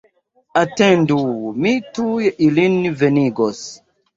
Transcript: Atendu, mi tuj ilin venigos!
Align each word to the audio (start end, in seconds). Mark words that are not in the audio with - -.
Atendu, 0.61 1.17
mi 1.65 1.75
tuj 1.99 2.33
ilin 2.49 2.81
venigos! 3.03 3.63